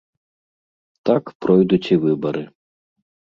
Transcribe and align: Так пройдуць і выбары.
Так 1.09 1.23
пройдуць 1.45 1.83
і 1.97 1.99
выбары. 2.07 2.43